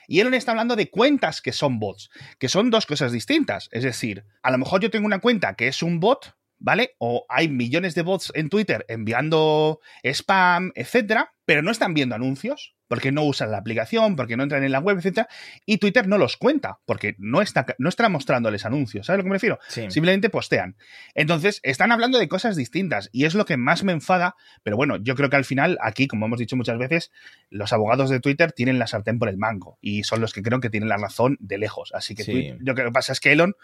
[0.08, 3.68] Y Elon está hablando de cuentas que son bots, que son dos cosas distintas.
[3.72, 6.94] Es decir, a lo mejor yo tengo una cuenta que es un bot, ¿vale?
[6.98, 12.74] O hay millones de bots en Twitter enviando spam, etcétera, pero no están viendo anuncios
[12.88, 15.28] porque no usan la aplicación, porque no entran en la web, etcétera,
[15.64, 19.22] y Twitter no los cuenta porque no está, no está mostrándoles anuncios, ¿sabes a lo
[19.24, 19.58] que me refiero?
[19.68, 20.76] Simplemente postean.
[21.14, 24.96] Entonces, están hablando de cosas distintas y es lo que más me enfada, pero bueno,
[24.98, 27.10] yo creo que al final, aquí, como hemos dicho muchas veces,
[27.50, 30.60] los abogados de Twitter tienen la sartén por el mango y son los que creo
[30.60, 31.92] que tienen la razón de lejos.
[31.94, 33.54] Así que yo lo que pasa es que Elon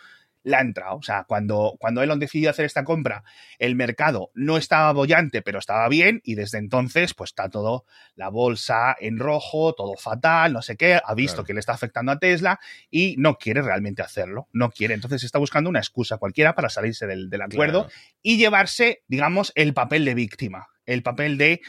[0.43, 0.97] la ha entrado.
[0.97, 3.25] O sea, cuando, cuando Elon decidió hacer esta compra,
[3.59, 8.29] el mercado no estaba bollante, pero estaba bien, y desde entonces, pues está todo la
[8.29, 12.19] bolsa en rojo, todo fatal, no sé qué, ha visto que le está afectando a
[12.19, 14.49] Tesla y no quiere realmente hacerlo.
[14.53, 14.95] No quiere.
[14.95, 17.89] Entonces está buscando una excusa cualquiera para salirse del, acuerdo
[18.23, 20.69] y llevarse, digamos, el papel de víctima.
[20.85, 21.61] El papel de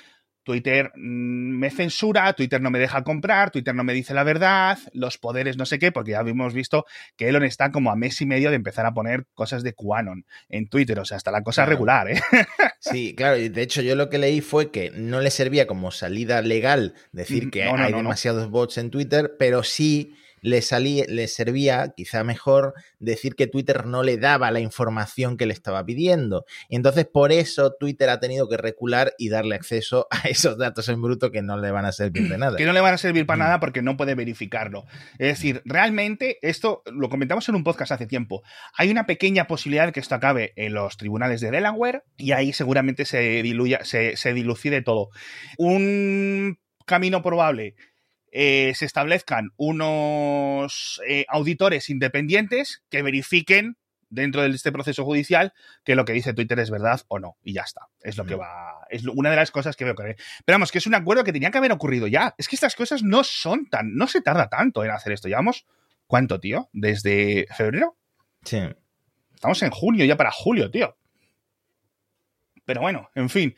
[0.43, 4.77] Twitter mm, me censura, Twitter no me deja comprar, Twitter no me dice la verdad,
[4.93, 8.21] los poderes no sé qué, porque ya habíamos visto que Elon está como a mes
[8.21, 11.43] y medio de empezar a poner cosas de QAnon en Twitter, o sea, hasta la
[11.43, 12.21] cosa regular, ¿eh?
[12.79, 15.91] Sí, claro, y de hecho yo lo que leí fue que no le servía como
[15.91, 21.27] salida legal decir mm, que hay demasiados bots en Twitter, pero sí le, salía, le
[21.27, 26.45] servía quizá mejor decir que Twitter no le daba la información que le estaba pidiendo.
[26.69, 30.89] Y entonces por eso Twitter ha tenido que recular y darle acceso a esos datos
[30.89, 32.57] en bruto que no le van a servir de nada.
[32.57, 34.85] Que no le van a servir para nada porque no puede verificarlo.
[35.13, 38.43] Es decir, realmente esto lo comentamos en un podcast hace tiempo.
[38.77, 42.51] Hay una pequeña posibilidad de que esto acabe en los tribunales de Delaware y ahí
[42.51, 45.09] seguramente se diluya, se, se dilucide todo.
[45.57, 47.75] Un camino probable
[48.35, 53.77] eh, se establezcan unos eh, auditores independientes que verifiquen
[54.09, 57.37] dentro de este proceso judicial que lo que dice Twitter es verdad o no.
[57.43, 57.89] Y ya está.
[58.01, 58.87] Es lo que va.
[58.89, 60.15] Es una de las cosas que veo que.
[60.45, 62.33] Pero vamos, que es un acuerdo que tenía que haber ocurrido ya.
[62.39, 63.93] Es que estas cosas no son tan.
[63.93, 65.27] No se tarda tanto en hacer esto.
[65.27, 65.67] Llevamos.
[66.07, 66.69] ¿Cuánto, tío?
[66.73, 67.97] ¿Desde febrero?
[68.43, 68.59] Sí.
[69.35, 70.97] Estamos en junio, ya para julio, tío.
[72.65, 73.55] Pero bueno, en fin.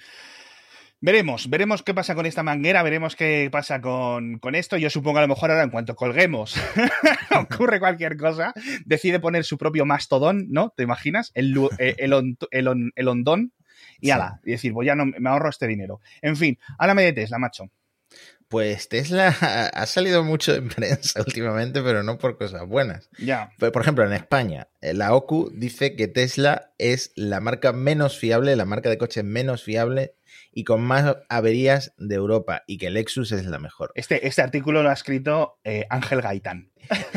[1.01, 4.77] Veremos, veremos qué pasa con esta manguera, veremos qué pasa con, esto.
[4.77, 6.55] Yo supongo a lo mejor ahora en cuanto colguemos
[7.39, 8.53] ocurre cualquier cosa,
[8.85, 10.73] decide poner su propio mastodón, ¿no?
[10.75, 11.31] ¿Te imaginas?
[11.35, 13.51] El, eh, el, el, el, hondón
[13.99, 15.99] y ala, y decir, voy ya no, me ahorro este dinero.
[16.21, 17.69] En fin, háblame de Tesla, macho.
[18.47, 19.27] Pues Tesla
[19.73, 23.09] ha salido mucho en prensa últimamente, pero no por cosas buenas.
[23.17, 23.51] Ya.
[23.57, 28.65] Por ejemplo, en España, la OCU dice que Tesla es la marca menos fiable, la
[28.65, 30.15] marca de coches menos fiable
[30.55, 33.91] y con más averías de Europa y que Lexus es la mejor.
[33.93, 36.71] Este, este artículo lo ha escrito eh, Ángel Gaitán.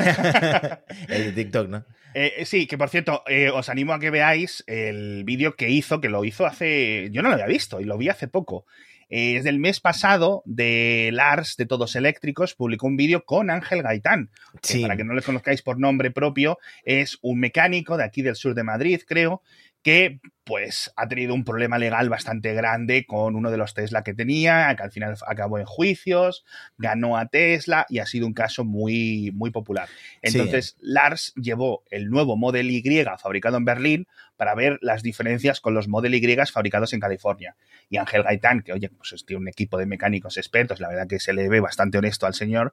[1.09, 1.85] el de TikTok, ¿no?
[2.15, 3.23] Eh, eh, sí, que por cierto,
[3.55, 7.11] os animo a que veáis el vídeo que hizo, que lo hizo hace.
[7.13, 8.67] Yo no lo había visto y lo vi hace poco.
[9.09, 14.31] Es del mes pasado de Lars de Todos Eléctricos, publicó un vídeo con Ángel Gaitán.
[14.63, 18.37] Que Para que no le conozcáis por nombre propio, es un mecánico de aquí del
[18.37, 19.43] sur de Madrid, creo,
[19.83, 24.15] que pues ha tenido un problema legal bastante grande con uno de los Tesla que
[24.15, 26.45] tenía, que al final acabó en juicios,
[26.79, 29.89] ganó a Tesla y ha sido un caso muy, muy popular.
[30.23, 32.83] Entonces, Lars llevó el nuevo Model Y
[33.19, 37.57] fabricado en Berlín para ver las diferencias con los Model Y fabricados en California.
[37.91, 41.21] Y Ángel Gaitán, que oye, pues tiene un equipo de mecánicos expertos, la verdad que
[41.21, 42.73] se le ve bastante honesto al señor,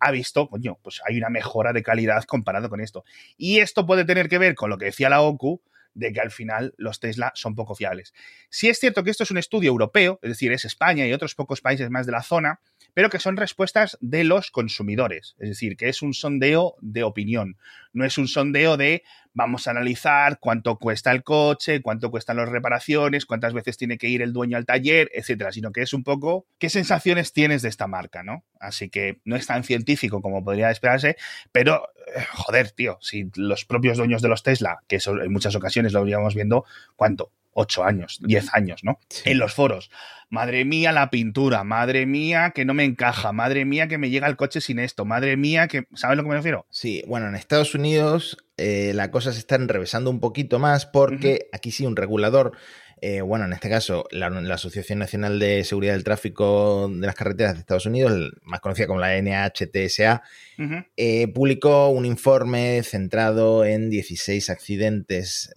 [0.00, 3.04] ha visto, coño, pues hay una mejora de calidad comparado con esto.
[3.36, 5.62] Y esto puede tener que ver con lo que decía la OCU,
[5.94, 8.14] de que al final los Tesla son poco fiables.
[8.48, 11.34] Si es cierto que esto es un estudio europeo, es decir, es España y otros
[11.34, 12.60] pocos países más de la zona,
[12.94, 17.56] pero que son respuestas de los consumidores, es decir, que es un sondeo de opinión,
[17.92, 19.02] no es un sondeo de
[19.34, 24.08] vamos a analizar cuánto cuesta el coche, cuánto cuestan las reparaciones, cuántas veces tiene que
[24.08, 27.68] ir el dueño al taller, etcétera, sino que es un poco qué sensaciones tienes de
[27.68, 28.44] esta marca, ¿no?
[28.60, 31.16] Así que no es tan científico como podría esperarse,
[31.50, 35.92] pero eh, joder, tío, si los propios dueños de los Tesla, que en muchas ocasiones
[35.92, 36.64] lo veríamos viendo,
[36.96, 37.30] ¿cuánto?
[37.52, 38.98] 8 años, 10 años, ¿no?
[39.24, 39.90] En los foros.
[40.28, 44.26] Madre mía la pintura, madre mía que no me encaja, madre mía que me llega
[44.26, 45.86] el coche sin esto, madre mía que...
[45.94, 46.66] ¿Sabes lo que me refiero?
[46.70, 51.48] Sí, bueno, en Estados Unidos eh, la cosa se está enrevesando un poquito más porque
[51.52, 52.52] aquí sí un regulador
[53.04, 57.54] eh, bueno, en este caso, la, Asociación Nacional de Seguridad del Tráfico de las Carreteras
[57.54, 60.22] de Estados Unidos, más conocida como la NHTSA,
[60.96, 65.52] eh, publicó un informe centrado en 16 accidentes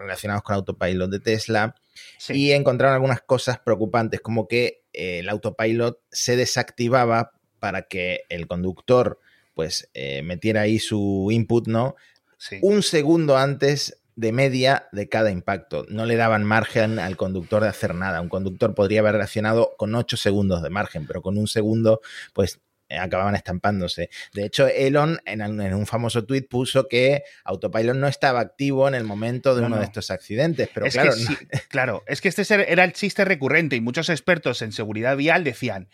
[0.00, 1.74] relacionados con autopilot de Tesla
[2.28, 8.46] y encontraron algunas cosas preocupantes, como que eh, el autopilot se desactivaba para que el
[8.46, 9.20] conductor
[9.54, 11.96] pues eh, metiera ahí su input, ¿no?
[12.62, 15.84] Un segundo antes de media de cada impacto.
[15.88, 18.20] No le daban margen al conductor de hacer nada.
[18.20, 22.00] Un conductor podría haber reaccionado con 8 segundos de margen, pero con un segundo,
[22.32, 22.60] pues
[22.98, 24.10] acababan estampándose.
[24.32, 29.04] De hecho, Elon en, un famoso tuit puso que Autopilot no estaba activo en el
[29.04, 30.68] momento de uno de estos accidentes.
[30.72, 31.12] Pero claro,
[31.68, 35.88] claro, es que este era el chiste recurrente y muchos expertos en seguridad vial decían,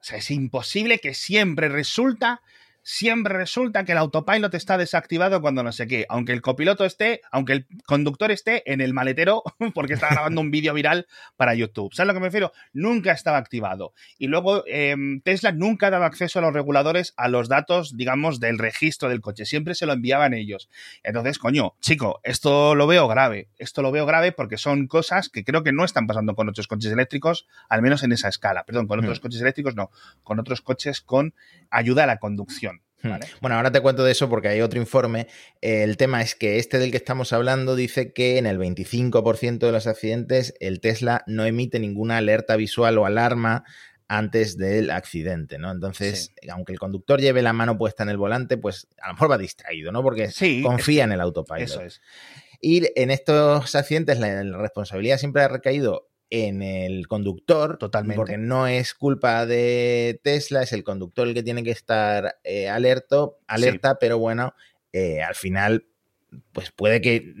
[0.00, 2.40] o sea, es imposible que siempre resulta
[2.82, 7.20] siempre resulta que el autopilot está desactivado cuando no sé qué, aunque el copiloto esté,
[7.30, 9.42] aunque el conductor esté en el maletero
[9.74, 11.94] porque está grabando un vídeo viral para YouTube.
[11.94, 12.52] ¿Sabes a lo que me refiero?
[12.72, 13.92] Nunca estaba activado.
[14.18, 18.58] Y luego em, Tesla nunca daba acceso a los reguladores a los datos, digamos, del
[18.58, 19.44] registro del coche.
[19.44, 20.68] Siempre se lo enviaban ellos.
[21.02, 23.48] Entonces, coño, chico, esto lo veo grave.
[23.58, 26.66] Esto lo veo grave porque son cosas que creo que no están pasando con otros
[26.66, 28.64] coches eléctricos, al menos en esa escala.
[28.64, 29.22] Perdón, con otros mm.
[29.22, 29.90] coches eléctricos no,
[30.22, 31.34] con otros coches con
[31.70, 32.79] ayuda a la conducción.
[33.02, 33.14] Hmm.
[33.40, 35.26] Bueno, ahora te cuento de eso porque hay otro informe.
[35.60, 39.72] El tema es que este del que estamos hablando dice que en el 25% de
[39.72, 43.64] los accidentes el Tesla no emite ninguna alerta visual o alarma
[44.10, 45.70] antes del accidente, ¿no?
[45.70, 49.30] Entonces, aunque el conductor lleve la mano puesta en el volante, pues a lo mejor
[49.30, 50.02] va distraído, ¿no?
[50.02, 50.30] Porque
[50.64, 51.62] confía en el autopilot.
[51.62, 52.02] Eso es.
[52.60, 58.16] Y en estos accidentes la responsabilidad siempre ha recaído en el conductor, Totalmente.
[58.16, 62.68] porque no es culpa de Tesla, es el conductor el que tiene que estar eh,
[62.68, 64.54] alerto, alerta, pero bueno,
[64.92, 65.86] eh, al final,
[66.52, 67.34] pues puede que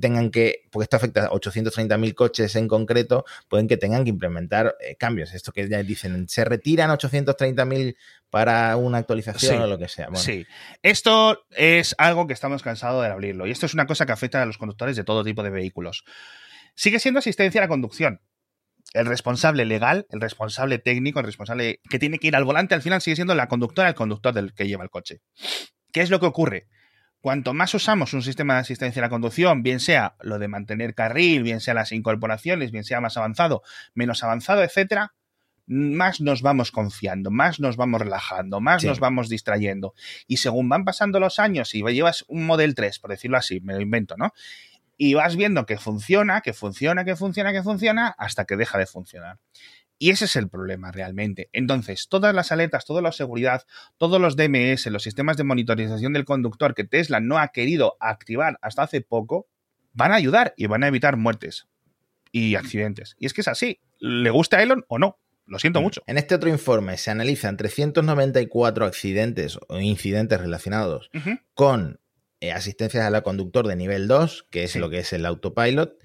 [0.00, 4.74] tengan que, porque esto afecta a 830.000 coches en concreto, pueden que tengan que implementar
[4.80, 5.32] eh, cambios.
[5.32, 7.96] Esto que ya dicen, se retiran 830.000
[8.30, 10.08] para una actualización o lo que sea.
[10.14, 10.44] Sí,
[10.82, 14.42] esto es algo que estamos cansados de abrirlo y esto es una cosa que afecta
[14.42, 16.04] a los conductores de todo tipo de vehículos
[16.74, 18.20] sigue siendo asistencia a la conducción.
[18.92, 22.82] El responsable legal, el responsable técnico, el responsable que tiene que ir al volante, al
[22.82, 25.20] final sigue siendo la conductora, el conductor del que lleva el coche.
[25.92, 26.68] ¿Qué es lo que ocurre?
[27.20, 30.94] Cuanto más usamos un sistema de asistencia a la conducción, bien sea lo de mantener
[30.94, 33.62] carril, bien sea las incorporaciones, bien sea más avanzado,
[33.94, 35.14] menos avanzado, etcétera,
[35.66, 39.94] más nos vamos confiando, más nos vamos relajando, más nos vamos distrayendo.
[40.26, 43.74] Y según van pasando los años y llevas un Model 3, por decirlo así, me
[43.74, 44.32] lo invento, ¿no?
[44.96, 48.86] Y vas viendo que funciona, que funciona, que funciona, que funciona, hasta que deja de
[48.86, 49.38] funcionar.
[49.98, 51.48] Y ese es el problema realmente.
[51.52, 53.62] Entonces, todas las aletas, toda la seguridad,
[53.96, 58.58] todos los DMS, los sistemas de monitorización del conductor que Tesla no ha querido activar
[58.60, 59.46] hasta hace poco,
[59.92, 61.68] van a ayudar y van a evitar muertes
[62.32, 63.14] y accidentes.
[63.18, 63.80] Y es que es así.
[64.00, 65.18] ¿Le gusta a Elon o no?
[65.46, 66.02] Lo siento mucho.
[66.06, 71.10] En este otro informe se analizan 394 accidentes o incidentes relacionados
[71.54, 72.00] con
[72.52, 75.96] asistencias a la conductor de nivel 2, que es lo que es el autopilot.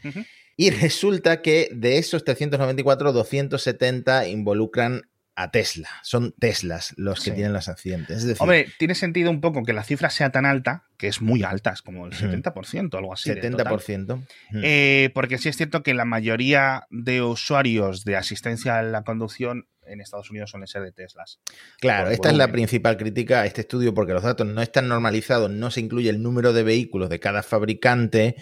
[0.57, 5.03] Y resulta que de esos 394, 270 involucran
[5.39, 5.87] a Tesla.
[6.03, 8.35] Son Teslas los que tienen los accidentes.
[8.39, 11.71] Hombre, tiene sentido un poco que la cifra sea tan alta, que es muy alta,
[11.71, 13.29] es como el 70%, algo así.
[13.29, 14.27] 70%.
[14.61, 19.69] Eh, porque sí es cierto que la mayoría de usuarios de asistencia a la conducción
[19.89, 21.39] en Estados Unidos suelen ser de Teslas.
[21.79, 25.49] Claro, esta es la principal crítica a este estudio porque los datos no están normalizados,
[25.49, 28.35] no se incluye el número de vehículos de cada fabricante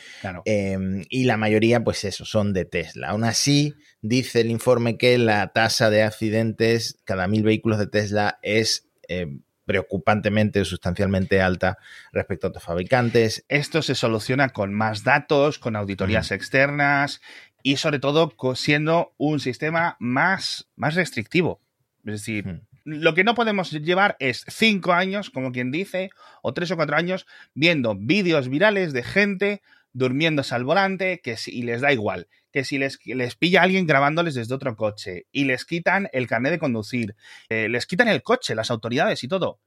[0.45, 3.09] em, y la mayoría, pues eso, son de Tesla.
[3.09, 8.39] Aún así, dice el informe que la tasa de accidentes cada mil vehículos de Tesla
[8.41, 8.87] es...
[9.07, 11.77] Em, preocupantemente, sustancialmente alta
[12.13, 13.45] respecto a otros fabricantes.
[13.49, 17.21] Esto se soluciona con más datos, con auditorías externas
[17.63, 21.59] y sobre todo siendo un sistema más, más restrictivo.
[22.05, 26.09] Es decir, lo que no podemos llevar es cinco años, como quien dice,
[26.41, 31.51] o tres o cuatro años, viendo vídeos virales de gente durmiéndose al volante, que si,
[31.51, 35.45] y les da igual, que si les, les pilla alguien grabándoles desde otro coche y
[35.45, 37.15] les quitan el carnet de conducir,
[37.49, 39.59] eh, les quitan el coche, las autoridades y todo,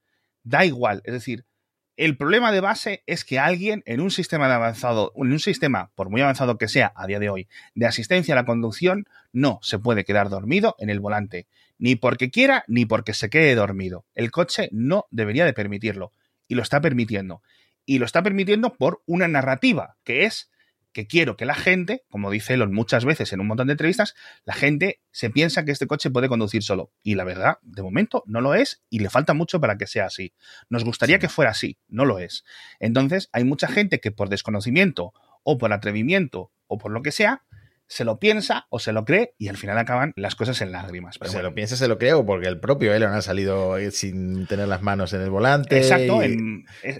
[0.43, 1.03] da igual.
[1.05, 1.45] Es decir,
[1.97, 5.91] el problema de base es que alguien en un sistema de avanzado, en un sistema,
[5.95, 9.59] por muy avanzado que sea a día de hoy, de asistencia a la conducción, no
[9.63, 11.47] se puede quedar dormido en el volante,
[11.79, 14.07] ni porque quiera ni porque se quede dormido.
[14.15, 16.13] El coche no debería de permitirlo
[16.49, 17.43] y lo está permitiendo.
[17.87, 20.51] Y lo está permitiendo por una narrativa, que es
[20.93, 24.15] que quiero que la gente, como dice Elon muchas veces en un montón de entrevistas,
[24.45, 26.93] la gente se piensa que este coche puede conducir solo.
[27.03, 30.07] Y la verdad, de momento no lo es y le falta mucho para que sea
[30.07, 30.35] así.
[30.69, 32.45] Nos gustaría que fuera así, no lo es.
[32.79, 37.45] Entonces, hay mucha gente que por desconocimiento o por atrevimiento o por lo que sea,
[37.91, 41.19] se lo piensa o se lo cree y al final acaban las cosas en lágrimas.
[41.19, 44.47] Pero se lo piensa, se lo cree o porque el propio Elon ha salido sin
[44.47, 45.77] tener las manos en el volante.
[45.77, 46.37] Exacto, es,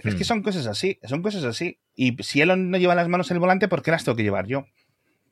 [0.01, 0.23] que hmm.
[0.23, 1.79] son cosas así, son cosas así.
[1.95, 4.23] Y si Elon no lleva las manos en el volante, ¿por qué las tengo que
[4.23, 4.65] llevar yo?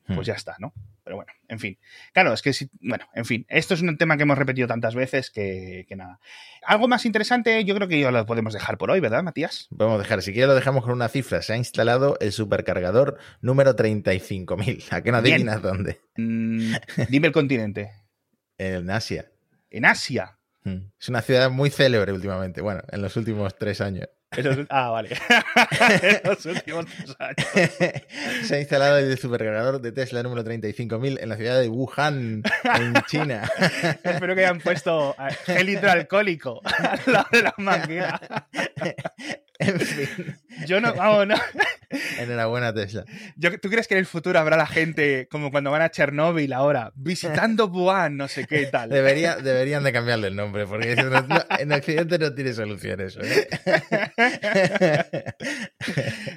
[0.06, 0.22] Pues hmm.
[0.22, 0.72] ya está, ¿no?
[1.04, 1.78] Pero bueno, en fin.
[2.12, 4.94] Claro, es que si, bueno, en fin, esto es un tema que hemos repetido tantas
[4.94, 6.20] veces que, nada.
[6.64, 9.68] Algo más interesante, yo creo que ya lo podemos dejar por hoy, ¿verdad, Matías?
[9.76, 11.42] Podemos dejar, si quieres lo dejamos con una cifra.
[11.42, 14.86] Se ha instalado el supercargador número 35.000.
[14.90, 16.00] ¿A qué no adivinas dónde?
[16.16, 16.74] Mm,
[17.08, 17.92] dime el continente.
[18.58, 19.30] En Asia.
[19.70, 20.38] En Asia.
[20.64, 20.90] Mm.
[21.00, 24.08] Es una ciudad muy célebre últimamente, bueno, en los últimos tres años.
[24.68, 25.10] Ah, vale.
[26.24, 28.02] los últimos tres años.
[28.44, 32.94] Se ha instalado el supercargador de Tesla número 35.000 en la ciudad de Wuhan, en
[33.06, 33.50] China.
[34.04, 38.20] Espero que hayan puesto gel hidroalcohólico al lado de la manguera.
[39.62, 40.38] En fin.
[40.66, 41.34] Yo no, vamos, no.
[42.18, 43.04] Enhorabuena, Tesla.
[43.36, 46.52] Yo, ¿Tú crees que en el futuro habrá la gente como cuando van a Chernóbil
[46.52, 48.90] ahora, visitando Wuhan, no sé qué tal?
[48.90, 53.20] Debería, deberían de cambiarle el nombre, porque no, no, en Occidente no tiene solución eso.
[53.22, 53.48] ¿eh?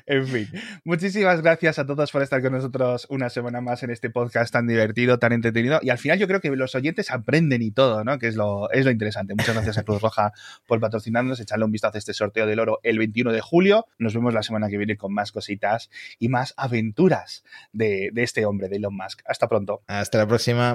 [0.08, 0.50] en fin,
[0.84, 4.66] muchísimas gracias a todos por estar con nosotros una semana más en este podcast tan
[4.66, 5.80] divertido, tan entretenido.
[5.84, 8.18] Y al final yo creo que los oyentes aprenden y todo, ¿no?
[8.18, 9.36] Que es lo, es lo interesante.
[9.36, 10.34] Muchas gracias a Cruz Roja
[10.66, 11.40] por patrocinarnos.
[11.40, 13.86] Echarle un vistazo a este sorteo del oro el 21 de julio.
[14.00, 15.90] Nos vemos la semana que viene con más cositas
[16.20, 19.22] y más aventuras de, de este hombre, de Elon Musk.
[19.26, 19.84] Hasta pronto.
[19.88, 20.74] Hasta la próxima.